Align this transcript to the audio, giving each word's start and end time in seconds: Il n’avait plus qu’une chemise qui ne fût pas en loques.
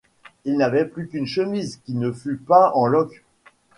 Il 0.45 0.57
n’avait 0.57 0.87
plus 0.87 1.07
qu’une 1.09 1.27
chemise 1.27 1.79
qui 1.85 1.93
ne 1.93 2.11
fût 2.11 2.37
pas 2.37 2.71
en 2.73 2.87
loques. 2.87 3.23